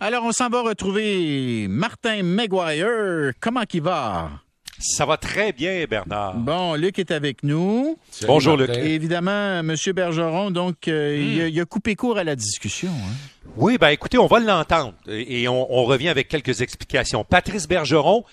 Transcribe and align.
Alors, 0.00 0.24
on 0.24 0.32
s'en 0.32 0.48
va 0.48 0.62
retrouver 0.62 1.66
Martin 1.68 2.22
Maguire. 2.22 3.32
Comment 3.40 3.64
qu'il 3.64 3.82
va? 3.82 4.30
Ça 4.78 5.04
va 5.04 5.16
très 5.16 5.52
bien, 5.52 5.84
Bernard. 5.90 6.36
Bon, 6.36 6.74
Luc 6.74 7.00
est 7.00 7.10
avec 7.10 7.42
nous. 7.42 7.98
Salut, 8.12 8.28
Bonjour, 8.28 8.56
Martin. 8.56 8.74
Luc. 8.74 8.84
Et 8.84 8.94
évidemment, 8.94 9.58
M. 9.58 9.74
Bergeron, 9.92 10.52
donc, 10.52 10.86
euh, 10.86 11.18
il, 11.20 11.42
a, 11.42 11.48
il 11.48 11.60
a 11.60 11.64
coupé 11.64 11.96
court 11.96 12.16
à 12.16 12.22
la 12.22 12.36
discussion. 12.36 12.90
hein. 12.90 13.14
Oui, 13.56 13.76
ben 13.76 13.88
écoutez, 13.88 14.18
on 14.18 14.28
va 14.28 14.38
l'entendre 14.38 14.94
et 15.08 15.48
on, 15.48 15.72
on 15.74 15.84
revient 15.84 16.10
avec 16.10 16.28
quelques 16.28 16.60
explications. 16.60 17.24
Patrice 17.24 17.66
Bergeron, 17.66 18.24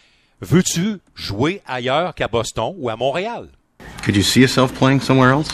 veux-tu 0.42 0.98
jouer 1.16 1.64
ailleurs 1.66 2.14
qu'à 2.14 2.28
Boston 2.28 2.76
ou 2.78 2.90
à 2.90 2.96
Montréal? 2.96 3.48
Could 4.04 4.16
you 4.16 4.22
see 4.22 4.42
yourself 4.42 4.72
playing 4.74 5.02
somewhere 5.02 5.32
else? 5.32 5.48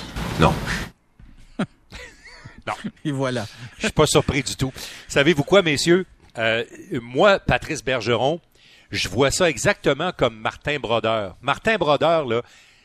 No. 2.84 2.92
Et 3.06 3.12
voilà. 3.12 3.46
Je 3.78 3.86
suis 3.86 3.94
pas 3.94 4.08
surpris 4.08 4.44
du 4.44 4.56
tout. 4.56 4.72
Savez-vous 5.08 5.44
quoi, 5.44 5.62
messieurs? 5.62 6.06
Euh, 6.38 6.64
moi, 7.02 7.40
Patrice 7.40 7.84
Bergeron, 7.84 8.40
je 8.92 9.10
vois 9.10 9.32
ça 9.32 9.50
exactement 9.50 10.12
comme 10.12 10.38
Martin 10.38 10.80
Brodeur. 10.80 11.36
Martin 11.42 11.78
Brodeur, 11.78 12.26
là, 12.26 12.42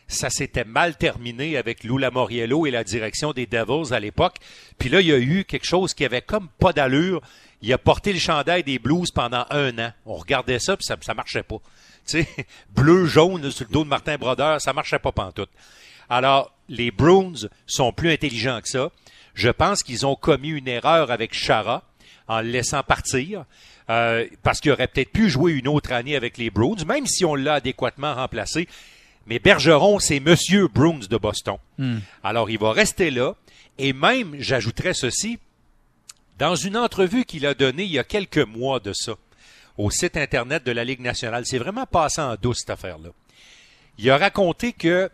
ça 0.09 0.31
s'était 0.31 0.65
mal 0.65 0.97
terminé 0.97 1.57
avec 1.57 1.85
Lou 1.85 1.99
Lamoriello 1.99 2.67
et 2.67 2.71
la 2.71 2.85
direction 2.85 3.33
des 3.33 3.47
Devils 3.47 3.93
à 3.93 4.01
l'époque. 4.01 4.37
Puis 4.79 4.89
là, 4.89 5.01
il 5.01 5.07
y 5.09 5.13
a 5.13 5.19
eu 5.19 5.45
quelque 5.45 5.67
chose 5.67 5.95
qui 5.95 6.05
avait 6.05 6.23
comme 6.23 6.49
pas 6.59 6.73
d'allure. 6.73 7.21
Il 7.63 7.73
a 7.73 7.79
porté 7.79 8.13
le 8.13 8.19
chandail 8.19 8.63
des 8.63 8.79
Blues 8.79 9.11
pendant 9.11 9.47
un 9.51 9.77
an. 9.79 9.93
On 10.05 10.15
regardait 10.15 10.59
ça, 10.59 10.77
puis 10.77 10.85
ça, 10.85 10.97
ça 11.01 11.15
marchait 11.15 11.43
pas. 11.43 11.57
Tu 12.07 12.23
sais, 12.23 12.29
bleu, 12.71 13.07
jaune 13.07 13.51
sur 13.51 13.67
le 13.67 13.73
dos 13.73 13.85
de 13.85 13.89
Martin 13.89 14.17
Brodeur, 14.17 14.61
ça 14.61 14.73
marchait 14.73 14.99
pas 14.99 15.13
pantoute. 15.13 15.51
Alors, 16.09 16.53
les 16.69 16.91
Bruins 16.91 17.49
sont 17.67 17.93
plus 17.93 18.13
intelligents 18.13 18.61
que 18.61 18.69
ça. 18.69 18.91
Je 19.37 19.51
pense 19.51 19.85
qu'ils 19.85 20.05
ont 20.07 20.17
commis 20.17 20.49
une 20.49 20.67
erreur 20.67 21.13
avec 21.13 21.33
Chara 21.33 21.85
en 22.27 22.41
le 22.41 22.49
laissant 22.49 22.83
partir. 22.83 23.45
euh, 23.89 24.27
parce 24.43 24.59
qu'il 24.61 24.73
aurait 24.73 24.89
peut-être 24.89 25.13
pu 25.13 25.31
jouer 25.31 25.53
une 25.53 25.69
autre 25.69 25.93
année 25.93 26.17
avec 26.17 26.39
les 26.39 26.51
Bruins, 26.51 26.83
même 26.89 27.07
si 27.07 27.25
on 27.25 27.37
l'a 27.37 27.55
adéquatement 27.55 28.17
remplacé. 28.17 28.67
Mais 29.29 29.39
Bergeron, 29.39 30.01
c'est 30.01 30.19
Monsieur 30.19 30.67
Bruins 30.67 31.07
de 31.09 31.17
Boston. 31.17 31.57
Alors, 32.25 32.51
il 32.51 32.59
va 32.59 32.73
rester 32.73 33.13
là. 33.13 33.35
Et 33.79 33.93
même, 33.93 34.35
j'ajouterais 34.41 34.95
ceci, 34.95 35.39
dans 36.39 36.57
une 36.57 36.77
entrevue 36.77 37.25
qu'il 37.25 37.47
a 37.47 37.55
donnée 37.55 37.85
il 37.85 37.93
y 37.93 37.99
a 38.01 38.05
quelques 38.05 38.39
mois 38.39 38.81
de 38.81 38.93
ça, 38.93 39.13
au 39.79 39.91
site 39.93 40.17
Internet 40.17 40.65
de 40.65 40.73
la 40.73 40.83
Ligue 40.83 41.01
nationale, 41.01 41.45
c'est 41.47 41.59
vraiment 41.59 41.87
passé 41.87 42.21
en 42.21 42.35
douce, 42.35 42.59
cette 42.61 42.71
affaire-là. 42.71 43.11
Il 43.99 44.11
a 44.11 44.17
raconté 44.19 44.73
que 44.73 45.11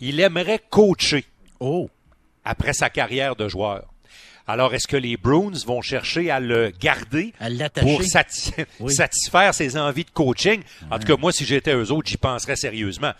il 0.00 0.18
aimerait 0.20 0.62
coacher 0.70 1.24
Oh. 1.60 1.90
Après 2.46 2.72
sa 2.72 2.88
carrière 2.90 3.36
de 3.36 3.48
joueur. 3.48 3.84
Alors, 4.48 4.74
est-ce 4.74 4.86
que 4.86 4.96
les 4.96 5.16
Bruins 5.16 5.58
vont 5.66 5.82
chercher 5.82 6.30
à 6.30 6.38
le 6.38 6.70
garder 6.80 7.32
À 7.40 7.48
pour 7.80 8.00
sati- 8.04 8.52
Oui. 8.78 8.94
satisfaire 8.94 9.52
ses 9.52 9.76
envies 9.76 10.04
de 10.04 10.10
coaching? 10.10 10.62
En 10.90 10.98
tout 11.00 11.06
cas, 11.06 11.16
moi, 11.16 11.32
si 11.32 11.44
j'étais 11.44 11.74
eux 11.74 11.90
autres, 11.90 12.08
j'y 12.08 12.16
penserais 12.16 12.54
sérieusement. 12.54 13.12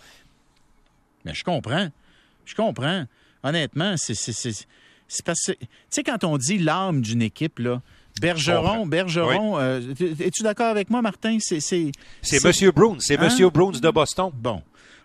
Mais 1.25 1.33
je 1.33 1.43
comprends. 1.43 1.89
Je 2.45 2.55
comprends. 2.55 3.03
Honnêtement, 3.43 3.95
c'est 3.97 4.15
parce 5.25 5.39
que. 5.47 5.51
Tu 5.51 5.57
sais, 5.89 6.03
quand 6.03 6.23
on 6.23 6.37
dit 6.37 6.57
l'âme 6.59 7.01
d'une 7.01 7.21
équipe, 7.21 7.59
là, 7.59 7.81
Bergeron. 8.21 8.85
Bergeron, 8.85 9.59
euh, 9.59 9.81
es-tu 10.19 10.43
d'accord 10.43 10.67
avec 10.69 10.89
moi, 10.89 11.01
Martin? 11.01 11.37
C'est. 11.41 11.59
C'est 11.59 11.91
C'est 12.21 12.43
Monsieur 12.43 12.71
Bruins, 12.71 12.97
c'est 12.99 13.17
Hein? 13.17 13.23
Monsieur 13.25 13.49
Bruins 13.49 13.77
de 13.79 13.89
Boston. 13.89 14.31
Bon. 14.33 14.61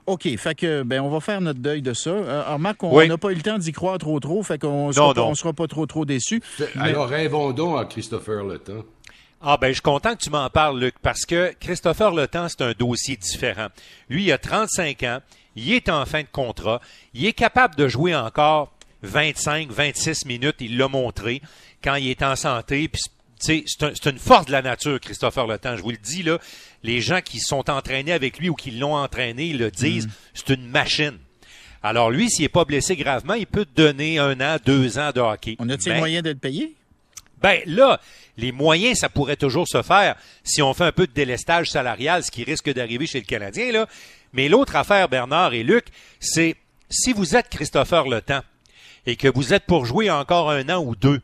OK, 0.06 0.28
fait 0.36 0.54
que 0.56 0.82
ben 0.82 1.00
on 1.00 1.08
va 1.10 1.20
faire 1.20 1.40
notre 1.40 1.60
deuil 1.60 1.80
de 1.80 1.94
ça. 1.94 2.10
Alors, 2.10 2.58
Marc, 2.58 2.82
on 2.82 2.96
Oui. 2.96 3.08
n'a 3.08 3.18
pas 3.18 3.30
eu 3.30 3.34
le 3.36 3.42
temps 3.42 3.58
d'y 3.58 3.70
croire 3.72 3.98
trop 3.98 4.18
trop, 4.18 4.42
fait 4.42 4.58
qu'on 4.58 4.90
sera, 4.92 5.14
pas- 5.14 5.20
non. 5.20 5.28
on 5.28 5.34
sera 5.34 5.52
pas 5.52 5.66
trop 5.68 5.86
trop 5.86 6.04
déçus. 6.04 6.42
Alors, 6.76 7.08
rêvons 7.08 7.52
donc 7.52 7.80
à 7.80 7.84
Christopher 7.84 8.42
Le 8.44 8.58
Temps. 8.58 8.84
Ah 9.40 9.56
ben, 9.60 9.68
je 9.68 9.74
suis 9.74 9.82
content 9.82 10.14
que 10.14 10.22
tu 10.22 10.30
m'en 10.30 10.48
parles, 10.50 10.78
Luc, 10.80 10.94
parce 11.02 11.24
que 11.24 11.52
Christopher 11.60 12.12
Le 12.12 12.26
Temps, 12.28 12.46
c'est 12.48 12.62
un 12.62 12.72
dossier 12.78 13.16
différent. 13.16 13.68
Lui, 14.08 14.24
il 14.24 14.32
a 14.32 14.38
35 14.38 15.02
ans, 15.04 15.18
il 15.56 15.72
est 15.72 15.88
en 15.88 16.04
fin 16.06 16.22
de 16.22 16.28
contrat, 16.30 16.80
il 17.14 17.26
est 17.26 17.32
capable 17.32 17.74
de 17.76 17.86
jouer 17.88 18.14
encore 18.14 18.72
25, 19.02 19.70
26 19.70 20.26
minutes, 20.26 20.56
il 20.60 20.78
l'a 20.78 20.86
montré 20.88 21.42
quand 21.82 21.96
il 21.96 22.08
est 22.10 22.22
en 22.22 22.36
santé. 22.36 22.86
Puis, 22.88 23.02
c'est 23.42 23.82
un- 23.82 23.92
c'est 23.94 24.10
une 24.10 24.18
force 24.18 24.46
de 24.46 24.52
la 24.52 24.62
nature, 24.62 25.00
Christopher 25.00 25.46
Le 25.46 25.58
Temps. 25.58 25.76
Je 25.76 25.82
vous 25.82 25.90
le 25.90 25.96
dis 25.96 26.22
là, 26.22 26.38
les 26.82 27.00
gens 27.00 27.20
qui 27.20 27.40
sont 27.40 27.68
entraînés 27.70 28.12
avec 28.12 28.38
lui 28.38 28.48
ou 28.48 28.54
qui 28.54 28.70
l'ont 28.70 28.94
entraîné, 28.96 29.46
ils 29.46 29.58
le 29.58 29.70
disent, 29.70 30.08
c'est 30.34 30.50
une 30.54 30.66
machine. 30.68 31.18
Alors 31.82 32.10
lui, 32.10 32.30
s'il 32.30 32.44
n'est 32.44 32.48
pas 32.48 32.64
blessé 32.64 32.94
gravement, 32.96 33.34
il 33.34 33.46
peut 33.46 33.64
te 33.64 33.74
donner 33.74 34.18
un 34.18 34.40
an, 34.40 34.56
deux 34.64 34.98
ans 34.98 35.10
de 35.14 35.20
hockey. 35.20 35.56
On 35.58 35.68
a-t-il 35.68 35.96
moyen 35.98 36.22
d'être 36.22 36.40
payé? 36.40 36.74
ben 37.42 37.60
là, 37.66 38.00
les 38.36 38.52
moyens, 38.52 38.98
ça 39.00 39.08
pourrait 39.08 39.34
toujours 39.34 39.66
se 39.66 39.82
faire 39.82 40.14
si 40.44 40.62
on 40.62 40.72
fait 40.74 40.84
un 40.84 40.92
peu 40.92 41.08
de 41.08 41.12
délestage 41.12 41.68
salarial, 41.70 42.22
ce 42.22 42.30
qui 42.30 42.44
risque 42.44 42.72
d'arriver 42.72 43.04
chez 43.06 43.18
le 43.18 43.26
Canadien. 43.26 43.72
Là. 43.72 43.88
Mais 44.32 44.48
l'autre 44.48 44.76
affaire, 44.76 45.08
Bernard 45.08 45.52
et 45.52 45.64
Luc, 45.64 45.86
c'est 46.20 46.54
si 46.88 47.12
vous 47.12 47.34
êtes 47.34 47.48
Christopher 47.48 48.06
Le 48.06 48.20
Temps 48.20 48.42
et 49.06 49.16
que 49.16 49.26
vous 49.26 49.52
êtes 49.52 49.64
pour 49.64 49.86
jouer 49.86 50.08
encore 50.08 50.50
un 50.52 50.68
an 50.68 50.78
ou 50.84 50.94
deux, 50.94 51.20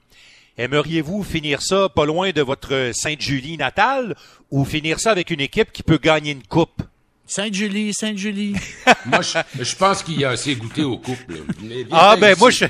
aimeriez-vous 0.59 1.23
finir 1.23 1.63
ça 1.63 1.89
pas 1.89 2.05
loin 2.05 2.31
de 2.31 2.43
votre 2.43 2.91
Sainte-Julie 2.93 3.57
natale 3.57 4.15
ou 4.51 4.65
finir 4.65 5.01
ça 5.01 5.11
avec 5.13 5.31
une 5.31 5.41
équipe 5.41 5.73
qui 5.73 5.83
peut 5.83 5.99
gagner 5.99 6.33
une 6.33 6.43
coupe? 6.43 6.83
Sainte-Julie, 7.29 7.93
Sainte-Julie. 7.93 8.55
Moi, 9.07 9.21
je, 9.21 9.63
je 9.63 9.77
pense 9.77 10.03
qu'il 10.03 10.25
a 10.25 10.31
assez 10.31 10.57
goûté 10.57 10.83
au 10.83 10.97
couple. 10.97 11.35
Ah 11.91 12.17
ben 12.17 12.31
ici. 12.31 12.41
moi 12.41 12.51
je 12.51 12.65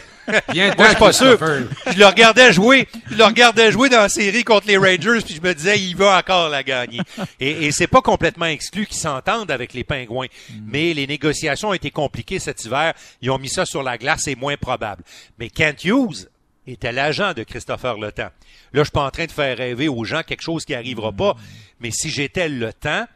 Viens 0.53 0.75
moi 0.77 0.87
je 0.87 0.91
suis 0.91 0.99
pas 0.99 1.13
sûr. 1.13 1.39
Je 1.87 1.99
le 1.99 2.07
regardais 2.07 2.53
jouer, 2.53 2.89
je 3.09 3.17
le 3.17 3.25
regardais 3.25 3.73
jouer 3.73 3.89
dans 3.89 4.01
la 4.01 4.09
série 4.09 4.45
contre 4.45 4.67
les 4.67 4.77
Rangers 4.77 5.21
puis 5.25 5.35
je 5.37 5.41
me 5.41 5.55
disais 5.55 5.79
il 5.79 5.97
va 5.97 6.19
encore 6.19 6.49
la 6.51 6.63
gagner. 6.63 7.01
Et, 7.41 7.67
et 7.67 7.73
c'est 7.73 7.87
pas 7.87 8.03
complètement 8.03 8.47
exclu 8.47 8.85
qu'ils 8.87 8.99
s'entendent 8.99 9.51
avec 9.51 9.73
les 9.73 9.85
Pingouins, 9.85 10.27
mais 10.67 10.93
les 10.93 11.07
négociations 11.07 11.69
ont 11.69 11.75
été 11.75 11.91
compliquées 11.91 12.41
cet 12.41 12.65
hiver, 12.65 12.93
ils 13.23 13.31
ont 13.31 13.39
mis 13.39 13.49
ça 13.49 13.65
sur 13.65 13.83
la 13.83 13.97
glace, 13.97 14.23
c'est 14.25 14.35
moins 14.35 14.57
probable. 14.57 15.03
Mais 15.39 15.49
Kent 15.49 15.85
Hughes 15.85 16.27
était 16.73 16.93
l'agent 16.93 17.33
de 17.33 17.43
Christopher 17.43 17.99
Le 17.99 18.13
Temps. 18.13 18.31
Là, 18.73 18.81
je 18.81 18.85
suis 18.85 18.91
pas 18.91 19.07
en 19.07 19.11
train 19.11 19.27
de 19.27 19.33
faire 19.33 19.57
rêver 19.57 19.89
aux 19.89 20.05
gens 20.05 20.23
quelque 20.23 20.43
chose 20.43 20.65
qui 20.65 20.75
arrivera 20.75 21.13
pas, 21.13 21.37
mais 21.81 21.91
si 21.91 22.11
j'étais 22.11 22.49
Le 22.49 22.73
Temps, 22.73 23.07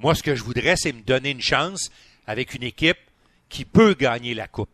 moi, 0.00 0.14
ce 0.14 0.22
que 0.22 0.34
je 0.34 0.42
voudrais, 0.42 0.76
c'est 0.76 0.92
me 0.92 1.02
donner 1.02 1.30
une 1.30 1.40
chance 1.40 1.90
avec 2.26 2.54
une 2.54 2.62
équipe 2.62 2.98
qui 3.48 3.64
peut 3.64 3.94
gagner 3.98 4.34
la 4.34 4.48
Coupe. 4.48 4.68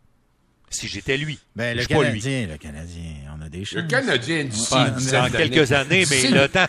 Si 0.72 0.86
j'étais 0.86 1.16
lui. 1.16 1.38
Ben, 1.56 1.72
Je 1.72 1.78
le 1.78 1.84
suis 1.84 1.94
pas 1.94 2.10
lui. 2.10 2.20
Canadien, 2.20 2.46
le 2.46 2.56
Canadien, 2.56 3.12
on 3.36 3.42
a 3.44 3.48
des 3.48 3.64
chances. 3.64 3.82
Le 3.82 3.88
Canadien, 3.88 4.44
d'ici 4.44 4.74
dizaine 4.96 5.22
dans 5.22 5.28
d'années. 5.28 5.50
quelques 5.50 5.72
années, 5.72 6.04
mais 6.08 6.30
le 6.30 6.48
temps, 6.48 6.66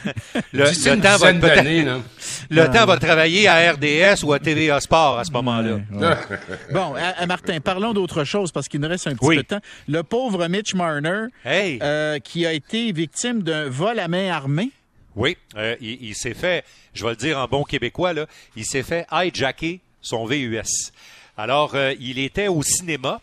le, 0.53 1.01
temps 1.01 1.17
va 1.17 1.33
peut-être. 1.33 2.01
Le 2.51 2.65
temps 2.71 2.85
va 2.85 2.97
travailler 2.97 3.47
à 3.47 3.71
RDS 3.71 4.23
ou 4.23 4.33
à 4.33 4.39
TVA 4.39 4.79
Sport 4.79 5.17
à 5.19 5.23
ce 5.23 5.31
moment-là. 5.31 5.79
Bon, 6.71 6.93
à- 6.95 7.21
à 7.21 7.25
Martin, 7.25 7.59
parlons 7.59 7.93
d'autre 7.93 8.23
chose 8.23 8.51
parce 8.51 8.67
qu'il 8.67 8.79
nous 8.81 8.87
reste 8.87 9.07
un 9.07 9.15
petit 9.15 9.25
Oui. 9.25 9.35
peu 9.37 9.43
de 9.43 9.47
temps. 9.47 9.61
Le 9.87 10.03
pauvre 10.03 10.47
Mitch 10.47 10.73
Marner, 10.75 11.25
Hey, 11.45 11.79
euh, 11.81 12.19
qui 12.19 12.45
a 12.45 12.53
été 12.53 12.91
victime 12.91 13.41
d'un 13.41 13.69
vol 13.69 13.97
à 13.99 14.07
main 14.07 14.29
armée. 14.31 14.69
oui, 15.15 15.37
euh, 15.57 15.75
il, 15.81 15.97
il 16.09 16.15
s'est 16.15 16.33
fait, 16.33 16.63
je 16.93 17.03
vais 17.03 17.11
le 17.11 17.15
dire 17.15 17.39
en 17.39 17.47
bon 17.47 17.63
québécois 17.63 18.13
là, 18.13 18.25
il 18.55 18.65
s'est 18.65 18.83
fait 18.83 19.05
hijacker 19.11 19.79
son 20.01 20.25
VUS. 20.25 20.91
Alors, 21.37 21.75
euh, 21.75 21.93
il 21.99 22.19
était 22.19 22.47
au 22.49 22.61
cinéma 22.63 23.19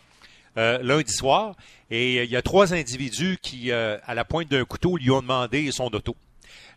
euh, 0.57 0.79
lundi 0.81 1.11
soir 1.13 1.55
et 1.91 2.19
euh, 2.19 2.23
il 2.25 2.31
y 2.31 2.35
a 2.35 2.41
trois 2.41 2.73
individus 2.73 3.37
qui, 3.41 3.71
euh, 3.71 3.97
à 4.05 4.13
la 4.15 4.25
pointe 4.25 4.49
d'un 4.49 4.65
couteau, 4.65 4.97
lui 4.97 5.09
ont 5.11 5.21
demandé 5.21 5.69
son 5.71 5.85
auto. 5.93 6.15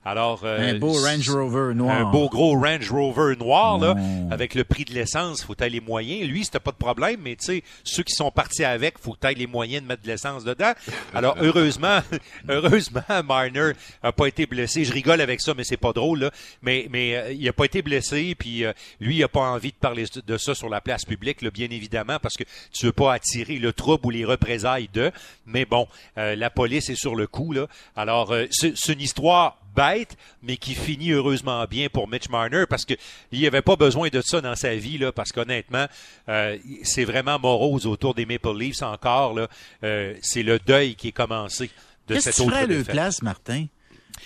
Alors, 0.04 0.40
euh, 0.44 0.72
Un 0.72 0.78
beau 0.78 0.92
Range 0.92 1.30
Rover 1.30 1.74
noir. 1.74 1.96
Un 1.96 2.10
beau 2.10 2.28
gros 2.28 2.58
Range 2.58 2.90
Rover 2.90 3.36
noir, 3.36 3.78
là, 3.78 3.94
avec 4.30 4.54
le 4.54 4.64
prix 4.64 4.84
de 4.84 4.92
l'essence, 4.92 5.42
faut 5.42 5.54
tailler 5.54 5.80
les 5.80 5.80
moyens. 5.80 6.28
Lui, 6.28 6.44
c'était 6.44 6.60
pas 6.60 6.72
de 6.72 6.76
problème, 6.76 7.20
mais 7.22 7.36
tu 7.36 7.46
sais, 7.46 7.62
ceux 7.84 8.02
qui 8.02 8.14
sont 8.14 8.30
partis 8.30 8.64
avec, 8.64 8.98
faut 8.98 9.14
tailler 9.14 9.38
les 9.38 9.46
moyens 9.46 9.82
de 9.82 9.88
mettre 9.88 10.02
de 10.02 10.08
l'essence 10.08 10.44
dedans. 10.44 10.72
Alors, 11.14 11.36
heureusement, 11.40 12.00
heureusement, 12.48 13.02
Marner 13.24 13.72
a 14.02 14.12
pas 14.12 14.26
été 14.26 14.46
blessé. 14.46 14.84
Je 14.84 14.92
rigole 14.92 15.20
avec 15.20 15.40
ça, 15.40 15.54
mais 15.56 15.64
c'est 15.64 15.76
pas 15.76 15.92
drôle, 15.92 16.20
là. 16.20 16.30
Mais, 16.62 16.88
mais 16.90 17.16
euh, 17.16 17.32
il 17.32 17.48
a 17.48 17.52
pas 17.52 17.64
été 17.64 17.82
blessé, 17.82 18.34
puis 18.36 18.64
euh, 18.64 18.72
lui, 19.00 19.16
il 19.16 19.24
a 19.24 19.28
pas 19.28 19.40
envie 19.40 19.70
de 19.70 19.76
parler 19.76 20.04
de 20.26 20.36
ça 20.36 20.54
sur 20.54 20.68
la 20.68 20.80
place 20.80 21.04
publique, 21.04 21.42
là, 21.42 21.50
bien 21.50 21.68
évidemment, 21.70 22.18
parce 22.20 22.34
que 22.36 22.44
tu 22.72 22.86
veux 22.86 22.92
pas 22.92 23.14
attirer 23.14 23.58
le 23.58 23.72
trouble 23.72 24.06
ou 24.06 24.10
les 24.10 24.24
représailles 24.24 24.88
de. 24.92 25.12
Mais 25.46 25.64
bon, 25.64 25.86
euh, 26.18 26.36
la 26.36 26.50
police 26.50 26.90
est 26.90 26.94
sur 26.94 27.14
le 27.14 27.26
coup, 27.26 27.52
là. 27.52 27.66
Alors, 27.96 28.32
euh, 28.32 28.46
c'est 28.50 28.72
c'est 28.76 28.92
une 28.92 29.00
histoire 29.00 29.58
bête, 29.74 30.16
mais 30.42 30.56
qui 30.56 30.74
finit 30.74 31.12
heureusement 31.12 31.64
bien 31.64 31.88
pour 31.88 32.08
Mitch 32.08 32.28
Marner 32.28 32.64
parce 32.68 32.84
que 32.84 32.94
il 33.30 33.40
n'y 33.40 33.46
avait 33.46 33.62
pas 33.62 33.76
besoin 33.76 34.08
de 34.08 34.20
ça 34.20 34.40
dans 34.40 34.54
sa 34.56 34.74
vie 34.74 34.98
là, 34.98 35.12
parce 35.12 35.32
qu'honnêtement, 35.32 35.86
euh, 36.28 36.58
c'est 36.82 37.04
vraiment 37.04 37.38
morose 37.38 37.86
autour 37.86 38.14
des 38.14 38.26
Maple 38.26 38.56
Leafs 38.56 38.82
encore 38.82 39.34
là. 39.34 39.48
Euh, 39.84 40.14
c'est 40.22 40.42
le 40.42 40.58
deuil 40.58 40.94
qui 40.94 41.08
est 41.08 41.12
commencé 41.12 41.70
de 42.08 42.14
Qu'est-ce 42.14 42.26
que 42.26 42.32
cette 42.34 42.44
tu 42.46 42.52
autre 42.52 42.66
défaite. 42.66 42.86
place, 42.90 43.22
Martin? 43.22 43.66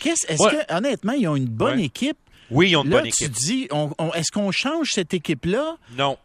Qu'est-ce, 0.00 0.26
est-ce 0.30 0.42
Ouais. 0.42 0.64
que, 0.68 0.74
honnêtement, 0.74 1.12
ils 1.12 1.26
ont 1.28 1.36
une 1.36 1.46
bonne 1.46 1.78
Ouais. 1.78 1.84
équipe? 1.86 2.18
Oui, 2.50 2.70
ils 2.70 2.76
ont 2.76 2.84
une 2.84 2.90
Là, 2.90 3.00
bonne 3.02 3.10
tu 3.10 3.24
équipe. 3.24 3.32
dis, 3.32 3.68
on- 3.70 3.92
on- 3.98 4.12
est-ce 4.12 4.30
qu'on 4.30 4.50
change 4.50 4.88
cette 4.92 5.14
équipe-là? 5.14 5.76
Non. 5.96 6.18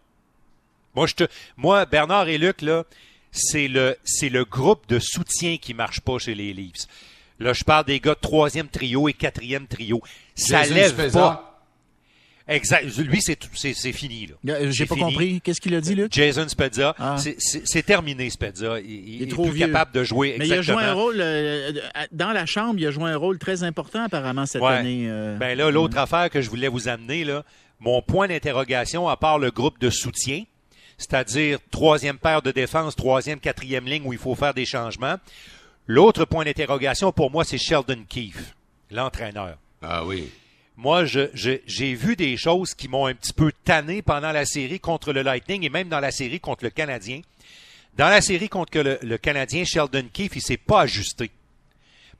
Moi, 0.95 1.07
je 1.07 1.13
te, 1.15 1.24
moi, 1.57 1.85
Bernard 1.85 2.27
et 2.27 2.38
Luc, 2.38 2.62
là, 2.62 2.83
c'est 3.31 3.67
le, 3.69 3.95
c'est 4.03 4.29
le 4.29 4.44
groupe 4.44 4.88
de 4.89 5.00
soutien 5.00 5.57
qui 5.57 5.74
marche 5.74 6.01
pas 6.01 6.17
chez 6.19 6.35
les 6.35 6.53
Leafs. 6.53 6.85
Là, 7.41 7.53
je 7.53 7.63
parle 7.63 7.85
des 7.85 7.99
gars 7.99 8.13
de 8.13 8.19
troisième 8.19 8.67
trio 8.67 9.09
et 9.09 9.13
quatrième 9.13 9.67
trio. 9.67 10.01
Ça 10.35 10.61
Jason 10.63 10.75
lève 10.75 10.89
Spezza. 10.93 11.19
pas. 11.19 11.47
Exact. 12.47 12.83
Lui, 12.97 13.21
c'est 13.21 13.38
c'est- 13.53 13.73
c'est 13.73 13.91
fini. 13.93 14.27
là. 14.45 14.55
Euh, 14.55 14.71
J'ai 14.71 14.85
pas 14.85 14.95
fini. 14.95 15.07
compris. 15.11 15.41
Qu'est-ce 15.41 15.61
qu'il 15.61 15.73
a 15.75 15.79
dit, 15.79 15.95
Luc? 15.95 16.11
Jason 16.11 16.47
Spezza, 16.49 16.95
Ah. 16.99 17.15
c'est- 17.17 17.81
terminé, 17.85 18.29
Spezza. 18.29 18.79
Il, 18.81 18.89
il- 18.91 19.15
Il 19.15 19.23
est 19.23 19.27
trop 19.27 19.43
plus 19.45 19.53
vieux. 19.53 19.67
capable 19.67 19.91
de 19.93 20.03
jouer. 20.03 20.35
Mais 20.38 20.47
il 20.47 20.53
a 20.53 20.57
Exactement. 20.57 20.79
joué 20.81 20.89
un 20.89 20.93
rôle 20.93 21.15
euh, 21.21 21.71
dans 22.11 22.31
la 22.31 22.45
chambre. 22.45 22.75
Il 22.79 22.85
a 22.88 22.91
joué 22.91 23.09
un 23.11 23.15
rôle 23.17 23.38
très 23.38 23.63
important 23.63 24.03
apparemment 24.03 24.45
cette 24.45 24.61
Ouais. 24.61 24.73
année. 24.73 25.05
euh. 25.07 25.38
Ben 25.38 25.57
là, 25.57 25.69
l'autre 25.71 25.97
affaire 25.97 26.29
que 26.29 26.41
je 26.41 26.49
voulais 26.49 26.67
vous 26.67 26.88
amener, 26.89 27.23
là, 27.23 27.43
mon 27.79 28.01
point 28.01 28.27
d'interrogation, 28.27 29.07
à 29.07 29.15
part 29.17 29.39
le 29.39 29.51
groupe 29.51 29.79
de 29.79 29.89
soutien, 29.89 30.43
c'est-à-dire 30.97 31.59
troisième 31.71 32.17
paire 32.17 32.41
de 32.41 32.51
défense, 32.51 32.95
troisième, 32.95 33.39
quatrième 33.39 33.85
ligne 33.85 34.03
où 34.05 34.13
il 34.13 34.19
faut 34.19 34.35
faire 34.35 34.53
des 34.53 34.65
changements. 34.65 35.15
L'autre 35.87 36.25
point 36.25 36.45
d'interrogation 36.45 37.11
pour 37.11 37.31
moi, 37.31 37.43
c'est 37.43 37.57
Sheldon 37.57 38.03
Keefe, 38.07 38.53
l'entraîneur. 38.91 39.57
Ah 39.81 40.05
oui. 40.05 40.29
Moi, 40.77 41.05
je- 41.05 41.29
je- 41.33 41.59
j'ai 41.65 41.93
vu 41.95 42.15
des 42.15 42.37
choses 42.37 42.73
qui 42.73 42.87
m'ont 42.87 43.07
un 43.07 43.13
petit 43.13 43.33
peu 43.33 43.51
tanné 43.63 44.01
pendant 44.01 44.31
la 44.31 44.45
série 44.45 44.79
contre 44.79 45.11
le 45.13 45.21
Lightning 45.21 45.63
et 45.63 45.69
même 45.69 45.89
dans 45.89 45.99
la 45.99 46.11
série 46.11 46.39
contre 46.39 46.63
le 46.63 46.69
Canadien. 46.69 47.21
Dans 47.97 48.07
la 48.09 48.21
série 48.21 48.47
contre 48.47 48.79
le, 48.79 48.97
le 49.01 49.17
Canadien, 49.17 49.65
Sheldon 49.65 50.05
Keefe, 50.13 50.35
il 50.37 50.41
s'est 50.41 50.57
pas 50.57 50.81
ajusté. 50.81 51.29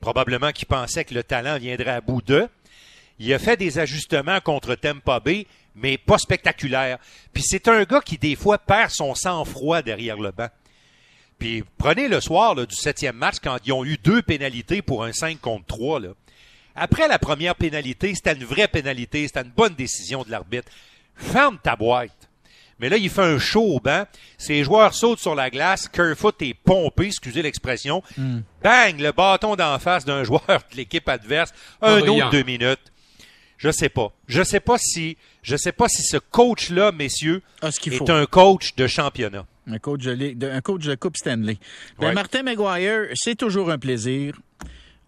Probablement 0.00 0.52
qu'il 0.52 0.66
pensait 0.66 1.04
que 1.04 1.14
le 1.14 1.22
talent 1.22 1.58
viendrait 1.58 1.90
à 1.92 2.00
bout 2.00 2.20
d'eux. 2.22 2.48
Il 3.18 3.32
a 3.32 3.38
fait 3.38 3.56
des 3.56 3.78
ajustements 3.78 4.40
contre 4.40 4.74
Tampa 4.74 5.20
Bay, 5.20 5.46
mais 5.74 5.96
pas 5.96 6.18
spectaculaires. 6.18 6.98
Puis 7.32 7.42
c'est 7.44 7.68
un 7.68 7.84
gars 7.84 8.00
qui, 8.00 8.18
des 8.18 8.34
fois, 8.34 8.58
perd 8.58 8.90
son 8.90 9.14
sang-froid 9.14 9.80
derrière 9.82 10.18
le 10.18 10.30
banc. 10.32 10.48
Puis 11.42 11.64
prenez 11.76 12.06
le 12.06 12.20
soir 12.20 12.54
là, 12.54 12.66
du 12.66 12.76
septième 12.76 13.16
match, 13.16 13.36
quand 13.42 13.56
ils 13.66 13.72
ont 13.72 13.84
eu 13.84 13.96
deux 13.98 14.22
pénalités 14.22 14.80
pour 14.80 15.02
un 15.02 15.12
5 15.12 15.40
contre 15.40 15.66
3. 15.66 15.98
Là. 15.98 16.08
Après 16.76 17.08
la 17.08 17.18
première 17.18 17.56
pénalité, 17.56 18.14
c'était 18.14 18.34
une 18.34 18.44
vraie 18.44 18.68
pénalité, 18.68 19.26
c'était 19.26 19.42
une 19.42 19.50
bonne 19.50 19.74
décision 19.74 20.22
de 20.22 20.30
l'arbitre. 20.30 20.70
Ferme 21.16 21.58
ta 21.60 21.74
boîte. 21.74 22.12
Mais 22.78 22.88
là, 22.88 22.96
il 22.96 23.10
fait 23.10 23.22
un 23.22 23.40
show 23.40 23.60
au 23.74 23.80
banc. 23.80 24.04
Ses 24.38 24.62
joueurs 24.62 24.94
sautent 24.94 25.18
sur 25.18 25.34
la 25.34 25.50
glace. 25.50 25.88
Kerfoot 25.88 26.40
est 26.42 26.54
pompé, 26.54 27.06
excusez 27.06 27.42
l'expression. 27.42 28.04
Bang! 28.62 29.00
Le 29.00 29.10
bâton 29.10 29.56
d'en 29.56 29.80
face 29.80 30.04
d'un 30.04 30.22
joueur 30.24 30.46
de 30.46 30.76
l'équipe 30.76 31.08
adverse. 31.08 31.52
Un 31.80 32.02
autre 32.02 32.30
deux 32.30 32.44
minutes. 32.44 32.92
Je 33.58 33.72
sais 33.72 33.88
pas. 33.88 34.12
Je 34.28 34.44
sais 34.44 34.60
pas 34.60 34.78
si, 34.78 35.16
je 35.42 35.56
sais 35.56 35.72
pas 35.72 35.88
si 35.88 36.02
ce 36.02 36.18
coach-là, 36.18 36.92
messieurs, 36.92 37.42
Ah, 37.62 37.68
est 37.68 37.90
faut. 37.90 38.08
un 38.12 38.26
coach 38.26 38.76
de 38.76 38.86
championnat. 38.86 39.44
Un 39.66 39.78
coach 39.78 40.02
de, 40.02 40.46
un 40.50 40.60
coach 40.60 40.84
de 40.84 40.94
Coupe 40.94 41.16
Stanley. 41.16 41.58
Ben, 41.98 42.08
Ouais. 42.08 42.14
Martin 42.14 42.42
McGuire, 42.42 43.08
c'est 43.14 43.36
toujours 43.36 43.70
un 43.70 43.78
plaisir. 43.78 44.40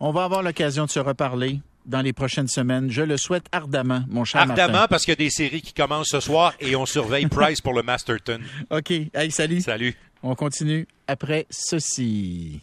On 0.01 0.13
va 0.13 0.25
avoir 0.25 0.43
l'occasion 0.43 0.85
de 0.85 0.91
se 0.91 1.01
reparler 1.01 1.61
dans 1.87 2.01
les 2.03 2.13
prochaines 2.13 2.49
semaines. 2.49 2.91
Je 2.91 3.03
le 3.03 3.17
souhaite 3.17 3.47
ardemment, 3.53 4.05
mon 4.09 4.25
cher 4.25 4.41
Ardemment, 4.43 4.73
Martin. 4.73 4.89
parce 4.89 5.05
qu'il 5.05 5.13
y 5.13 5.15
a 5.15 5.17
des 5.17 5.31
séries 5.31 5.61
qui 5.63 5.73
commencent 5.75 6.09
ce 6.11 6.21
soir 6.21 6.55
et 6.61 6.77
on 6.77 6.87
surveille 6.87 7.27
Price 7.31 7.61
pour 7.61 7.75
le 7.75 7.83
Masterton. 7.83 8.41
OK. 8.71 8.91
Hey, 9.13 9.31
salut. 9.31 9.61
Salut. 9.61 9.95
On 10.23 10.35
continue 10.35 10.87
après 11.07 11.47
ceci. 11.51 12.61